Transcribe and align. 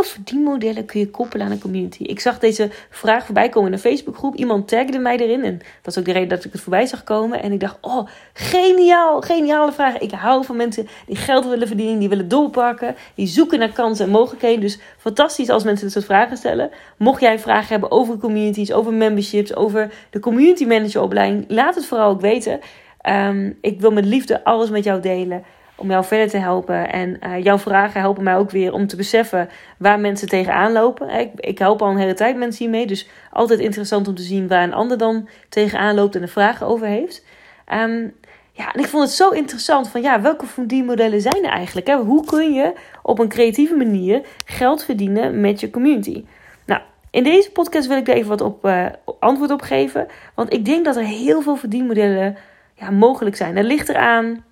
welke 0.00 0.14
verdienmodellen 0.14 0.84
kun 0.84 1.00
je 1.00 1.10
koppelen 1.10 1.46
aan 1.46 1.52
een 1.52 1.60
community? 1.60 2.02
Ik 2.02 2.20
zag 2.20 2.38
deze 2.38 2.70
vraag 2.90 3.24
voorbij 3.24 3.48
komen 3.48 3.68
in 3.68 3.74
een 3.74 3.80
Facebookgroep. 3.80 4.34
Iemand 4.34 4.68
tagde 4.68 4.98
mij 4.98 5.16
erin. 5.16 5.44
En 5.44 5.58
dat 5.82 5.92
is 5.92 5.98
ook 5.98 6.04
de 6.04 6.12
reden 6.12 6.28
dat 6.28 6.44
ik 6.44 6.52
het 6.52 6.60
voorbij 6.60 6.86
zag 6.86 7.04
komen. 7.04 7.42
En 7.42 7.52
ik 7.52 7.60
dacht, 7.60 7.78
oh, 7.80 8.08
geniaal, 8.32 9.20
geniale 9.20 9.72
vraag. 9.72 9.98
Ik 9.98 10.10
hou 10.10 10.44
van 10.44 10.56
mensen 10.56 10.88
die 11.06 11.16
geld 11.16 11.46
willen 11.46 11.66
verdienen, 11.66 11.98
die 11.98 12.08
willen 12.08 12.28
doorpakken. 12.28 12.96
Die 13.14 13.26
zoeken 13.26 13.58
naar 13.58 13.72
kansen 13.72 14.04
en 14.04 14.10
mogelijkheden. 14.10 14.60
Dus 14.60 14.78
fantastisch 14.98 15.48
als 15.48 15.64
mensen 15.64 15.84
dit 15.84 15.92
soort 15.92 16.04
vragen 16.04 16.36
stellen. 16.36 16.70
Mocht 16.96 17.20
jij 17.20 17.38
vragen 17.38 17.68
hebben 17.68 17.90
over 17.90 18.18
communities, 18.18 18.72
over 18.72 18.92
memberships, 18.92 19.54
over 19.54 19.92
de 20.10 20.20
community 20.20 20.64
manager 20.64 21.02
opleiding. 21.02 21.44
Laat 21.48 21.74
het 21.74 21.86
vooral 21.86 22.10
ook 22.10 22.20
weten. 22.20 22.60
Ehm, 23.00 23.52
ik 23.60 23.80
wil 23.80 23.90
met 23.90 24.04
liefde 24.04 24.44
alles 24.44 24.70
met 24.70 24.84
jou 24.84 25.00
delen 25.00 25.44
om 25.80 25.90
jou 25.90 26.04
verder 26.04 26.28
te 26.28 26.36
helpen. 26.36 26.92
En 26.92 27.18
uh, 27.26 27.44
jouw 27.44 27.58
vragen 27.58 28.00
helpen 28.00 28.24
mij 28.24 28.36
ook 28.36 28.50
weer 28.50 28.72
om 28.72 28.86
te 28.86 28.96
beseffen 28.96 29.48
waar 29.78 30.00
mensen 30.00 30.28
tegenaan 30.28 30.72
lopen. 30.72 31.10
Ik, 31.10 31.30
ik 31.36 31.58
help 31.58 31.82
al 31.82 31.90
een 31.90 31.96
hele 31.96 32.14
tijd 32.14 32.36
mensen 32.36 32.64
hiermee. 32.64 32.86
Dus 32.86 33.08
altijd 33.30 33.60
interessant 33.60 34.08
om 34.08 34.14
te 34.14 34.22
zien 34.22 34.48
waar 34.48 34.62
een 34.62 34.74
ander 34.74 34.98
dan 34.98 35.28
tegenaan 35.48 35.94
loopt 35.94 36.14
en 36.14 36.22
er 36.22 36.28
vragen 36.28 36.66
over 36.66 36.86
heeft. 36.86 37.24
Um, 37.72 38.14
ja, 38.52 38.72
en 38.72 38.80
ik 38.80 38.86
vond 38.86 39.02
het 39.02 39.12
zo 39.12 39.28
interessant 39.28 39.88
van 39.88 40.02
ja, 40.02 40.20
welke 40.20 40.46
modellen 40.84 41.20
zijn 41.20 41.44
er 41.44 41.50
eigenlijk? 41.50 41.88
Hoe 41.88 42.24
kun 42.24 42.52
je 42.52 42.72
op 43.02 43.18
een 43.18 43.28
creatieve 43.28 43.76
manier 43.76 44.22
geld 44.44 44.84
verdienen 44.84 45.40
met 45.40 45.60
je 45.60 45.70
community? 45.70 46.24
Nou, 46.66 46.80
in 47.10 47.24
deze 47.24 47.50
podcast 47.50 47.88
wil 47.88 47.96
ik 47.96 48.08
er 48.08 48.14
even 48.14 48.28
wat 48.28 48.40
op 48.40 48.64
uh, 48.64 48.86
antwoord 49.20 49.50
op 49.50 49.62
geven. 49.62 50.06
Want 50.34 50.52
ik 50.52 50.64
denk 50.64 50.84
dat 50.84 50.96
er 50.96 51.04
heel 51.04 51.40
veel 51.40 51.56
verdienmodellen 51.56 52.36
ja, 52.74 52.90
mogelijk 52.90 53.36
zijn. 53.36 53.54
Dat 53.54 53.64
ligt 53.64 53.88
eraan 53.88 54.44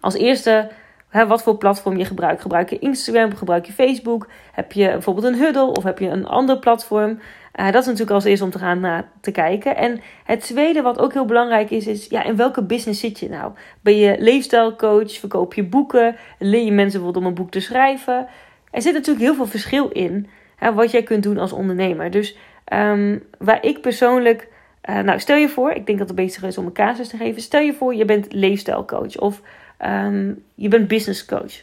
als 0.00 0.14
eerste, 0.14 0.68
hè, 1.08 1.26
wat 1.26 1.42
voor 1.42 1.56
platform 1.56 1.96
je 1.96 2.04
gebruikt. 2.04 2.42
Gebruik 2.42 2.70
je 2.70 2.78
Instagram, 2.78 3.34
gebruik 3.34 3.66
je 3.66 3.72
Facebook? 3.72 4.28
Heb 4.52 4.72
je 4.72 4.88
bijvoorbeeld 4.88 5.26
een 5.26 5.38
Huddle 5.38 5.66
of 5.66 5.82
heb 5.82 5.98
je 5.98 6.08
een 6.08 6.26
ander 6.26 6.58
platform? 6.58 7.18
Uh, 7.60 7.64
dat 7.64 7.80
is 7.80 7.86
natuurlijk 7.86 8.10
als 8.10 8.24
eerste 8.24 8.44
om 8.44 8.50
te 8.50 8.58
gaan 8.58 8.80
naar 8.80 9.08
te 9.20 9.30
kijken. 9.30 9.76
En 9.76 10.00
het 10.24 10.40
tweede, 10.40 10.82
wat 10.82 10.98
ook 10.98 11.12
heel 11.12 11.24
belangrijk 11.24 11.70
is, 11.70 11.86
is 11.86 12.06
ja, 12.06 12.22
in 12.22 12.36
welke 12.36 12.62
business 12.62 13.00
zit 13.00 13.18
je 13.18 13.28
nou? 13.28 13.52
Ben 13.80 13.96
je 13.96 14.16
leefstijlcoach? 14.18 15.12
Verkoop 15.12 15.54
je 15.54 15.64
boeken? 15.64 16.16
Leer 16.38 16.64
je 16.64 16.72
mensen 16.72 17.00
bijvoorbeeld 17.00 17.24
om 17.24 17.26
een 17.26 17.34
boek 17.34 17.50
te 17.50 17.60
schrijven? 17.60 18.26
Er 18.70 18.82
zit 18.82 18.92
natuurlijk 18.92 19.24
heel 19.24 19.34
veel 19.34 19.46
verschil 19.46 19.88
in 19.88 20.28
hè, 20.56 20.72
wat 20.72 20.90
jij 20.90 21.02
kunt 21.02 21.22
doen 21.22 21.38
als 21.38 21.52
ondernemer. 21.52 22.10
Dus 22.10 22.36
um, 22.72 23.22
waar 23.38 23.64
ik 23.64 23.80
persoonlijk. 23.80 24.48
Uh, 24.90 25.00
nou, 25.00 25.18
stel 25.18 25.36
je 25.36 25.48
voor, 25.48 25.70
ik 25.70 25.86
denk 25.86 25.98
dat 25.98 26.08
het 26.08 26.16
beter 26.16 26.44
is 26.44 26.58
om 26.58 26.66
een 26.66 26.72
casus 26.72 27.08
te 27.08 27.16
geven. 27.16 27.42
Stel 27.42 27.60
je 27.60 27.74
voor, 27.74 27.94
je 27.94 28.04
bent 28.04 28.32
leefstijlcoach 28.32 29.18
of 29.18 29.42
Ehm, 29.76 30.32
je 30.54 30.68
bent 30.68 30.88
business 30.88 31.24
coach. 31.24 31.54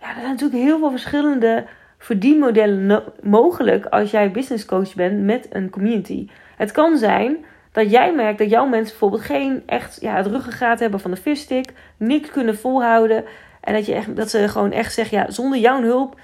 Ja, 0.00 0.08
er 0.08 0.20
zijn 0.20 0.30
natuurlijk 0.30 0.62
heel 0.62 0.78
veel 0.78 0.90
verschillende 0.90 1.64
verdienmodellen 1.98 3.02
mogelijk 3.22 3.86
als 3.86 4.10
jij 4.10 4.30
business 4.30 4.64
coach 4.64 4.94
bent 4.94 5.22
met 5.24 5.46
een 5.50 5.70
community. 5.70 6.28
Het 6.56 6.72
kan 6.72 6.98
zijn 6.98 7.44
dat 7.72 7.90
jij 7.90 8.14
merkt 8.14 8.38
dat 8.38 8.50
jouw 8.50 8.66
mensen 8.66 8.88
bijvoorbeeld 8.88 9.22
geen 9.22 9.62
echt 9.66 10.00
ja, 10.00 10.16
het 10.16 10.26
ruggengraat 10.26 10.80
hebben 10.80 11.00
van 11.00 11.10
de 11.10 11.16
visstick, 11.16 11.72
niks 11.96 12.30
kunnen 12.30 12.58
volhouden. 12.58 13.24
En 13.60 13.74
dat, 13.74 13.86
je 13.86 13.94
echt, 13.94 14.16
dat 14.16 14.30
ze 14.30 14.48
gewoon 14.48 14.72
echt 14.72 14.92
zeggen, 14.92 15.18
ja, 15.18 15.30
zonder 15.30 15.58
jouw 15.58 15.82
hulp 15.82 16.20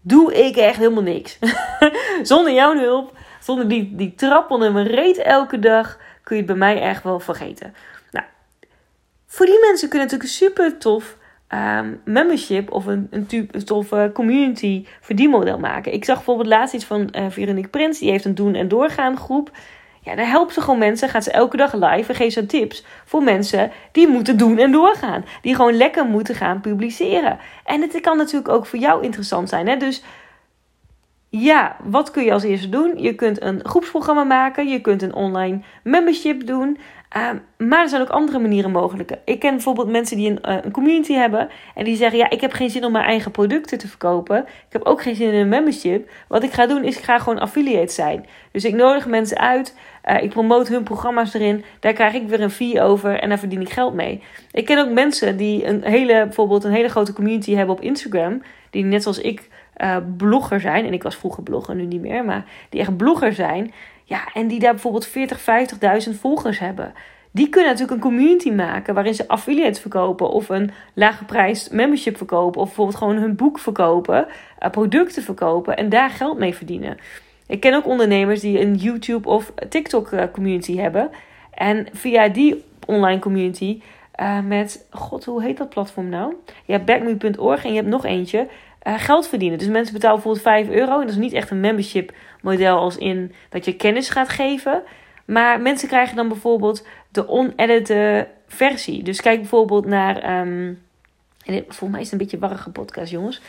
doe 0.00 0.34
ik 0.34 0.56
echt 0.56 0.76
helemaal 0.76 1.02
niks. 1.02 1.38
zonder 2.22 2.52
jouw 2.52 2.76
hulp, 2.76 3.12
zonder 3.40 3.68
die, 3.68 3.94
die 3.94 4.14
trap 4.14 4.50
onder 4.50 4.72
mijn 4.72 4.86
reet 4.86 5.18
elke 5.18 5.58
dag, 5.58 5.98
kun 6.22 6.36
je 6.36 6.42
het 6.42 6.50
bij 6.50 6.60
mij 6.60 6.80
echt 6.80 7.02
wel 7.02 7.20
vergeten. 7.20 7.74
Voor 9.34 9.46
die 9.46 9.60
mensen 9.60 9.88
kunnen 9.88 10.08
natuurlijk 10.08 10.30
een 10.30 10.46
super 10.46 10.78
tof 10.78 11.16
um, 11.48 12.00
membership 12.04 12.72
of 12.72 12.86
een, 12.86 13.06
een, 13.10 13.48
een 13.50 13.64
toffe 13.64 14.10
community 14.14 14.86
verdienmodel 15.00 15.58
maken. 15.58 15.92
Ik 15.92 16.04
zag 16.04 16.16
bijvoorbeeld 16.16 16.48
laatst 16.48 16.74
iets 16.74 16.84
van 16.84 17.08
uh, 17.12 17.26
Veronique 17.28 17.70
Prins. 17.70 17.98
Die 17.98 18.10
heeft 18.10 18.24
een 18.24 18.34
doen 18.34 18.54
en 18.54 18.68
doorgaan 18.68 19.16
groep. 19.16 19.50
Ja, 20.00 20.14
daar 20.14 20.28
helpt 20.28 20.52
ze 20.52 20.60
gewoon 20.60 20.78
mensen. 20.78 21.08
Gaat 21.08 21.24
ze 21.24 21.30
elke 21.30 21.56
dag 21.56 21.72
live 21.72 22.08
en 22.08 22.14
geeft 22.14 22.34
ze 22.34 22.46
tips 22.46 22.84
voor 23.04 23.22
mensen 23.22 23.70
die 23.92 24.08
moeten 24.08 24.36
doen 24.36 24.58
en 24.58 24.72
doorgaan. 24.72 25.24
Die 25.42 25.54
gewoon 25.54 25.76
lekker 25.76 26.04
moeten 26.04 26.34
gaan 26.34 26.60
publiceren. 26.60 27.38
En 27.64 27.80
het 27.80 28.00
kan 28.00 28.16
natuurlijk 28.16 28.48
ook 28.48 28.66
voor 28.66 28.78
jou 28.78 29.02
interessant 29.02 29.48
zijn. 29.48 29.68
Hè? 29.68 29.76
Dus 29.76 30.02
ja, 31.40 31.76
wat 31.84 32.10
kun 32.10 32.24
je 32.24 32.32
als 32.32 32.42
eerste 32.42 32.68
doen? 32.68 32.92
Je 32.96 33.14
kunt 33.14 33.42
een 33.42 33.60
groepsprogramma 33.62 34.24
maken. 34.24 34.68
Je 34.68 34.80
kunt 34.80 35.02
een 35.02 35.14
online 35.14 35.60
membership 35.82 36.46
doen. 36.46 36.78
Ehm, 37.08 37.36
maar 37.56 37.80
er 37.80 37.88
zijn 37.88 38.02
ook 38.02 38.08
andere 38.08 38.38
manieren 38.38 38.70
mogelijk. 38.70 39.10
Ik 39.24 39.40
ken 39.40 39.50
bijvoorbeeld 39.50 39.88
mensen 39.88 40.16
die 40.16 40.30
een, 40.30 40.38
uh, 40.48 40.56
een, 40.62 40.70
community 40.70 41.12
hebben 41.12 41.48
en 41.74 41.84
die 41.84 41.96
zeggen: 41.96 42.18
Ja, 42.18 42.30
ik 42.30 42.40
heb 42.40 42.52
geen 42.52 42.70
zin 42.70 42.84
om 42.84 42.92
mijn 42.92 43.04
eigen 43.04 43.30
producten 43.30 43.78
te 43.78 43.88
verkopen. 43.88 44.38
Ik 44.38 44.72
heb 44.72 44.82
ook 44.82 45.02
geen 45.02 45.14
zin 45.14 45.28
in 45.28 45.34
een 45.34 45.48
membership. 45.48 46.10
Wat 46.28 46.42
ik 46.42 46.52
ga 46.52 46.66
doen 46.66 46.84
is: 46.84 46.96
ik 46.96 47.04
ga 47.04 47.18
gewoon 47.18 47.38
affiliate 47.38 47.92
zijn. 47.92 48.26
Dus 48.52 48.64
ik 48.64 48.74
nodig 48.74 49.06
mensen 49.06 49.38
uit, 49.38 49.76
uh, 50.10 50.22
ik 50.22 50.30
promote 50.30 50.72
hun 50.72 50.82
programma's 50.82 51.34
erin. 51.34 51.64
Daar 51.80 51.92
krijg 51.92 52.14
ik 52.14 52.28
weer 52.28 52.40
een 52.40 52.50
fee 52.50 52.82
over 52.82 53.20
en 53.20 53.28
daar 53.28 53.38
verdien 53.38 53.60
ik 53.60 53.70
geld 53.70 53.94
mee. 53.94 54.22
Ik 54.50 54.64
ken 54.64 54.78
ook 54.78 54.90
mensen 54.90 55.36
die 55.36 55.66
een 55.66 55.82
hele, 55.84 56.24
bijvoorbeeld 56.24 56.64
een 56.64 56.72
hele 56.72 56.88
grote 56.88 57.12
community 57.12 57.54
hebben 57.54 57.74
op 57.74 57.82
Instagram, 57.82 58.42
die 58.70 58.84
net 58.84 59.02
zoals 59.02 59.20
ik 59.20 59.48
uh, 59.82 59.96
blogger 60.16 60.60
zijn. 60.60 60.86
En 60.86 60.92
ik 60.92 61.02
was 61.02 61.16
vroeger 61.16 61.42
blogger, 61.42 61.74
nu 61.74 61.84
niet 61.84 62.00
meer, 62.00 62.24
maar 62.24 62.44
die 62.68 62.80
echt 62.80 62.96
blogger 62.96 63.32
zijn. 63.32 63.72
Ja, 64.04 64.28
en 64.32 64.48
die 64.48 64.60
daar 64.60 64.72
bijvoorbeeld 64.72 65.06
40, 65.06 65.40
50.000 66.08 66.18
volgers 66.20 66.58
hebben. 66.58 66.92
Die 67.30 67.48
kunnen 67.48 67.70
natuurlijk 67.70 67.96
een 67.96 68.10
community 68.10 68.50
maken 68.50 68.94
waarin 68.94 69.14
ze 69.14 69.28
affiliates 69.28 69.80
verkopen 69.80 70.30
of 70.30 70.48
een 70.48 70.70
lage 70.92 71.24
prijs 71.24 71.68
membership 71.68 72.16
verkopen 72.16 72.60
of 72.60 72.66
bijvoorbeeld 72.66 72.98
gewoon 72.98 73.16
hun 73.16 73.36
boek 73.36 73.58
verkopen, 73.58 74.26
uh, 74.62 74.70
producten 74.70 75.22
verkopen 75.22 75.76
en 75.76 75.88
daar 75.88 76.10
geld 76.10 76.38
mee 76.38 76.54
verdienen. 76.54 76.96
Ik 77.46 77.60
ken 77.60 77.74
ook 77.74 77.86
ondernemers 77.86 78.40
die 78.40 78.60
een 78.60 78.74
YouTube 78.74 79.28
of 79.28 79.52
TikTok 79.68 80.10
uh, 80.10 80.22
community 80.32 80.76
hebben 80.76 81.10
en 81.50 81.86
via 81.92 82.28
die 82.28 82.64
online 82.86 83.20
community 83.20 83.80
met, 84.44 84.86
god, 84.90 85.24
hoe 85.24 85.42
heet 85.42 85.56
dat 85.56 85.68
platform 85.68 86.08
nou? 86.08 86.34
Je 86.64 86.72
hebt 86.72 86.84
backme.org 86.84 87.64
en 87.64 87.70
je 87.70 87.76
hebt 87.76 87.88
nog 87.88 88.04
eentje. 88.04 88.48
Uh, 88.84 88.94
geld 88.98 89.28
verdienen. 89.28 89.58
Dus 89.58 89.68
mensen 89.68 89.92
betalen 89.92 90.14
bijvoorbeeld 90.14 90.44
5 90.44 90.68
euro. 90.68 90.92
En 90.92 91.00
dat 91.00 91.08
is 91.08 91.16
niet 91.16 91.32
echt 91.32 91.50
een 91.50 91.60
membership 91.60 92.12
model 92.42 92.78
als 92.78 92.96
in 92.96 93.32
dat 93.48 93.64
je 93.64 93.76
kennis 93.76 94.08
gaat 94.08 94.28
geven. 94.28 94.82
Maar 95.24 95.60
mensen 95.60 95.88
krijgen 95.88 96.16
dan 96.16 96.28
bijvoorbeeld 96.28 96.86
de 97.10 97.28
onedited 97.28 98.26
versie. 98.46 99.02
Dus 99.02 99.20
kijk 99.20 99.40
bijvoorbeeld 99.40 99.86
naar. 99.86 100.40
Um, 100.40 100.82
volgens 101.46 101.90
mij 101.90 102.00
is 102.00 102.10
het 102.10 102.12
een 102.12 102.18
beetje 102.18 102.36
een 102.36 102.42
warrige 102.42 102.70
podcast, 102.70 103.10
jongens. 103.10 103.40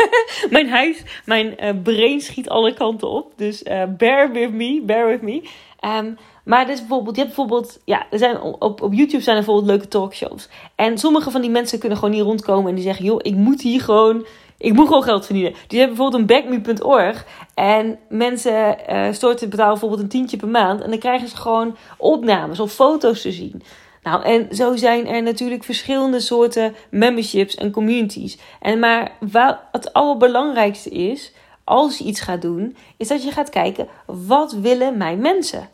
mijn 0.50 0.68
huis, 0.68 1.02
mijn 1.24 1.54
uh, 1.60 1.82
brain 1.82 2.20
schiet 2.20 2.48
alle 2.48 2.74
kanten 2.74 3.08
op. 3.08 3.32
Dus 3.36 3.62
uh, 3.62 3.82
bear 3.96 4.32
with 4.32 4.52
me, 4.52 4.82
bear 4.84 5.06
with 5.06 5.22
me. 5.22 5.48
Um, 5.84 6.16
maar 6.44 6.66
dus 6.66 6.78
bijvoorbeeld, 6.78 7.16
je 7.16 7.22
hebt 7.22 7.36
bijvoorbeeld, 7.36 7.80
ja, 7.84 8.06
er 8.10 8.18
zijn 8.18 8.40
op, 8.40 8.82
op 8.82 8.92
YouTube 8.92 9.22
zijn 9.22 9.36
er 9.36 9.44
bijvoorbeeld 9.44 9.70
leuke 9.70 9.88
talkshows. 9.88 10.48
En 10.74 10.98
sommige 10.98 11.30
van 11.30 11.40
die 11.40 11.50
mensen 11.50 11.78
kunnen 11.78 11.98
gewoon 11.98 12.14
niet 12.14 12.22
rondkomen 12.22 12.68
en 12.68 12.74
die 12.74 12.84
zeggen, 12.84 13.04
joh, 13.04 13.18
ik 13.22 13.34
moet 13.34 13.62
hier 13.62 13.80
gewoon 13.80 14.26
ik 14.60 14.72
moet 14.72 14.86
gewoon 14.86 15.02
geld 15.02 15.24
verdienen. 15.24 15.54
Die 15.66 15.78
hebben 15.78 15.96
bijvoorbeeld 15.96 16.30
een 16.30 16.60
backme.org. 16.60 17.26
En 17.54 17.98
mensen 18.08 18.76
uh, 18.90 19.12
storten 19.12 19.48
betalen 19.48 19.70
bijvoorbeeld 19.70 20.02
een 20.02 20.08
tientje 20.08 20.36
per 20.36 20.48
maand. 20.48 20.80
En 20.80 20.90
dan 20.90 20.98
krijgen 20.98 21.28
ze 21.28 21.36
gewoon 21.36 21.76
opnames 21.96 22.60
of 22.60 22.72
foto's 22.72 23.22
te 23.22 23.32
zien. 23.32 23.62
Nou, 24.02 24.22
en 24.24 24.56
zo 24.56 24.76
zijn 24.76 25.06
er 25.06 25.22
natuurlijk 25.22 25.64
verschillende 25.64 26.20
soorten 26.20 26.74
memberships 26.90 27.54
en 27.54 27.70
communities. 27.70 28.38
En 28.60 28.78
maar 28.78 29.12
wat 29.30 29.58
het 29.72 29.92
allerbelangrijkste 29.92 30.90
is, 30.90 31.32
als 31.64 31.98
je 31.98 32.04
iets 32.04 32.20
gaat 32.20 32.42
doen, 32.42 32.76
is 32.96 33.08
dat 33.08 33.24
je 33.24 33.30
gaat 33.30 33.50
kijken, 33.50 33.88
wat 34.06 34.52
willen 34.52 34.96
mijn 34.96 35.18
mensen? 35.18 35.68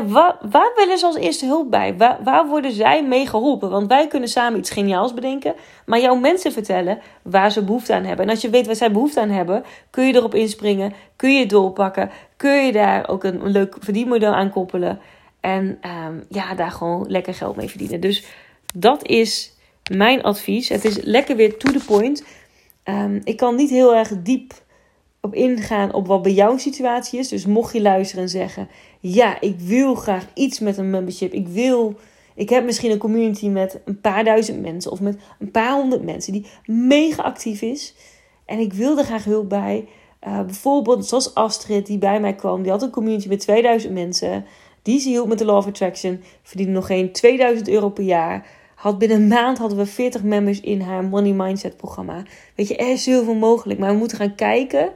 Waar, 0.00 0.36
waar, 0.50 0.72
willen 0.76 0.98
ze 0.98 1.06
als 1.06 1.16
eerste 1.16 1.46
hulp 1.46 1.70
bij? 1.70 1.96
Waar, 1.96 2.18
waar, 2.24 2.46
worden 2.46 2.72
zij 2.72 3.04
mee 3.04 3.26
geholpen? 3.26 3.70
Want 3.70 3.88
wij 3.88 4.06
kunnen 4.06 4.28
samen 4.28 4.58
iets 4.58 4.70
geniaals 4.70 5.14
bedenken, 5.14 5.54
maar 5.86 6.00
jouw 6.00 6.14
mensen 6.14 6.52
vertellen 6.52 6.98
waar 7.22 7.52
ze 7.52 7.64
behoefte 7.64 7.94
aan 7.94 8.04
hebben. 8.04 8.24
En 8.24 8.30
als 8.30 8.40
je 8.40 8.50
weet 8.50 8.66
waar 8.66 8.76
zij 8.76 8.92
behoefte 8.92 9.20
aan 9.20 9.30
hebben, 9.30 9.64
kun 9.90 10.06
je 10.06 10.14
erop 10.14 10.34
inspringen, 10.34 10.92
kun 11.16 11.34
je 11.34 11.40
het 11.40 11.50
doorpakken, 11.50 12.10
kun 12.36 12.66
je 12.66 12.72
daar 12.72 13.08
ook 13.08 13.24
een, 13.24 13.50
leuk 13.50 13.76
verdienmodel 13.80 14.32
aan 14.32 14.50
koppelen. 14.50 15.00
En 15.40 15.78
ehm, 15.80 16.14
ja, 16.28 16.54
daar 16.54 16.70
gewoon 16.70 17.04
lekker 17.08 17.34
geld 17.34 17.56
mee 17.56 17.68
verdienen. 17.68 18.00
Dus 18.00 18.24
dat 18.74 19.06
is 19.06 19.56
mijn 19.90 20.22
advies. 20.22 20.68
Het 20.68 20.84
is 20.84 21.02
lekker 21.02 21.36
weer 21.36 21.56
to 21.56 21.72
the 21.72 21.84
point. 21.86 22.24
Um, 22.84 23.20
ik 23.24 23.36
kan 23.36 23.54
niet 23.54 23.70
heel 23.70 23.94
erg 23.94 24.12
diep 24.22 24.52
op 25.24 25.34
ingaan 25.34 25.92
op 25.92 26.06
wat 26.06 26.22
bij 26.22 26.32
jouw 26.32 26.56
situatie 26.56 27.18
is. 27.18 27.28
Dus 27.28 27.46
mocht 27.46 27.72
je 27.72 27.82
luisteren 27.82 28.22
en 28.22 28.30
zeggen: 28.30 28.68
Ja, 29.00 29.40
ik 29.40 29.60
wil 29.60 29.94
graag 29.94 30.26
iets 30.34 30.58
met 30.58 30.78
een 30.78 30.90
membership. 30.90 31.32
Ik 31.32 31.48
wil. 31.48 31.94
Ik 32.34 32.48
heb 32.48 32.64
misschien 32.64 32.90
een 32.90 32.98
community 32.98 33.48
met 33.48 33.80
een 33.84 34.00
paar 34.00 34.24
duizend 34.24 34.60
mensen 34.60 34.90
of 34.90 35.00
met 35.00 35.16
een 35.38 35.50
paar 35.50 35.72
honderd 35.72 36.02
mensen 36.02 36.32
die 36.32 36.46
mega 36.66 37.22
actief 37.22 37.62
is. 37.62 37.94
En 38.44 38.58
ik 38.58 38.72
wil 38.72 38.98
er 38.98 39.04
graag 39.04 39.24
hulp 39.24 39.48
bij. 39.48 39.88
Uh, 40.26 40.42
bijvoorbeeld 40.42 41.06
zoals 41.06 41.34
Astrid 41.34 41.86
die 41.86 41.98
bij 41.98 42.20
mij 42.20 42.34
kwam. 42.34 42.62
Die 42.62 42.70
had 42.70 42.82
een 42.82 42.90
community 42.90 43.28
met 43.28 43.40
2000 43.40 43.92
mensen. 43.92 44.44
Die 44.82 45.00
ze 45.00 45.08
hielp 45.08 45.28
met 45.28 45.38
de 45.38 45.44
Law 45.44 45.56
of 45.56 45.66
Attraction. 45.66 46.22
Verdiende 46.42 46.72
nog 46.72 46.86
geen 46.86 47.12
2000 47.12 47.68
euro 47.68 47.88
per 47.88 48.04
jaar 48.04 48.46
had 48.82 48.98
binnen 48.98 49.16
een 49.16 49.26
maand 49.26 49.58
hadden 49.58 49.78
we 49.78 49.86
40 49.86 50.22
members 50.22 50.60
in 50.60 50.80
haar 50.80 51.04
Money 51.04 51.32
Mindset 51.32 51.76
programma. 51.76 52.22
Weet 52.54 52.68
je, 52.68 52.76
er 52.76 52.90
is 52.90 53.04
zoveel 53.04 53.34
mogelijk. 53.34 53.78
Maar 53.78 53.90
we 53.90 53.98
moeten 53.98 54.16
gaan 54.16 54.34
kijken, 54.34 54.92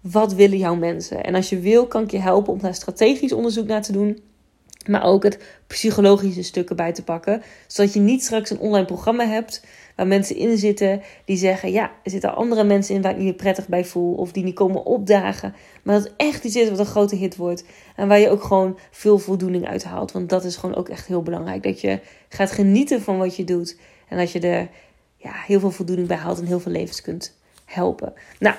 wat 0.00 0.34
willen 0.34 0.58
jouw 0.58 0.74
mensen? 0.74 1.24
En 1.24 1.34
als 1.34 1.48
je 1.48 1.58
wil, 1.58 1.86
kan 1.86 2.02
ik 2.02 2.10
je 2.10 2.18
helpen 2.18 2.52
om 2.52 2.58
daar 2.58 2.74
strategisch 2.74 3.32
onderzoek 3.32 3.66
naar 3.66 3.82
te 3.82 3.92
doen. 3.92 4.18
Maar 4.86 5.04
ook 5.04 5.22
het 5.22 5.38
psychologische 5.66 6.42
stukken 6.42 6.76
bij 6.76 6.92
te 6.92 7.04
pakken. 7.04 7.42
Zodat 7.66 7.92
je 7.92 8.00
niet 8.00 8.22
straks 8.22 8.50
een 8.50 8.58
online 8.58 8.84
programma 8.84 9.26
hebt 9.26 9.64
waar 9.96 10.06
mensen 10.06 10.36
in 10.36 10.58
zitten 10.58 11.02
die 11.24 11.36
zeggen: 11.36 11.72
Ja, 11.72 11.90
er 12.02 12.10
zitten 12.10 12.34
andere 12.34 12.64
mensen 12.64 12.94
in 12.94 13.02
waar 13.02 13.10
ik 13.10 13.16
niet 13.16 13.26
meer 13.26 13.34
prettig 13.34 13.68
bij 13.68 13.84
voel. 13.84 14.14
Of 14.14 14.32
die 14.32 14.44
niet 14.44 14.54
komen 14.54 14.84
opdagen. 14.84 15.54
Maar 15.82 15.98
dat 15.98 16.12
echt 16.16 16.44
iets 16.44 16.56
is 16.56 16.70
wat 16.70 16.78
een 16.78 16.86
grote 16.86 17.16
hit 17.16 17.36
wordt. 17.36 17.64
En 17.96 18.08
waar 18.08 18.18
je 18.18 18.30
ook 18.30 18.42
gewoon 18.42 18.78
veel 18.90 19.18
voldoening 19.18 19.68
uit 19.68 19.84
haalt. 19.84 20.12
Want 20.12 20.28
dat 20.28 20.44
is 20.44 20.56
gewoon 20.56 20.76
ook 20.76 20.88
echt 20.88 21.06
heel 21.06 21.22
belangrijk. 21.22 21.62
Dat 21.62 21.80
je 21.80 22.00
gaat 22.28 22.50
genieten 22.50 23.02
van 23.02 23.18
wat 23.18 23.36
je 23.36 23.44
doet. 23.44 23.78
En 24.08 24.18
dat 24.18 24.32
je 24.32 24.40
er 24.40 24.68
ja, 25.16 25.32
heel 25.46 25.60
veel 25.60 25.70
voldoening 25.70 26.08
bij 26.08 26.16
haalt 26.16 26.38
en 26.38 26.46
heel 26.46 26.60
veel 26.60 26.72
levens 26.72 27.02
kunt 27.02 27.36
helpen. 27.64 28.12
Nou, 28.38 28.54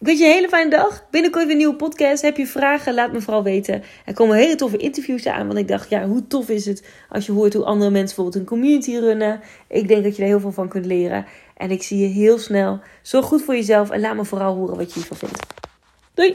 ik 0.00 0.06
wens 0.06 0.18
je 0.18 0.24
een 0.24 0.32
hele 0.32 0.48
fijne 0.48 0.70
dag. 0.70 1.06
Binnenkort 1.10 1.44
weer 1.44 1.52
een 1.52 1.58
nieuwe 1.58 1.76
podcast. 1.76 2.22
Heb 2.22 2.36
je 2.36 2.46
vragen? 2.46 2.94
Laat 2.94 3.12
me 3.12 3.20
vooral 3.20 3.42
weten. 3.42 3.82
Er 4.04 4.14
komen 4.14 4.36
hele 4.36 4.54
toffe 4.54 4.76
interviews 4.76 5.26
aan. 5.26 5.46
Want 5.46 5.58
ik 5.58 5.68
dacht, 5.68 5.90
ja, 5.90 6.06
hoe 6.06 6.26
tof 6.26 6.48
is 6.48 6.66
het 6.66 6.86
als 7.08 7.26
je 7.26 7.32
hoort 7.32 7.54
hoe 7.54 7.64
andere 7.64 7.90
mensen 7.90 8.16
bijvoorbeeld 8.16 8.34
een 8.34 8.48
community 8.48 8.96
runnen. 8.96 9.40
Ik 9.68 9.88
denk 9.88 10.04
dat 10.04 10.16
je 10.16 10.22
er 10.22 10.28
heel 10.28 10.40
veel 10.40 10.52
van 10.52 10.68
kunt 10.68 10.86
leren. 10.86 11.26
En 11.56 11.70
ik 11.70 11.82
zie 11.82 11.98
je 11.98 12.06
heel 12.06 12.38
snel. 12.38 12.80
Zorg 13.02 13.26
goed 13.26 13.42
voor 13.42 13.54
jezelf 13.54 13.90
en 13.90 14.00
laat 14.00 14.16
me 14.16 14.24
vooral 14.24 14.54
horen 14.54 14.76
wat 14.76 14.92
je 14.92 14.98
hiervan 14.98 15.16
vindt. 15.16 15.38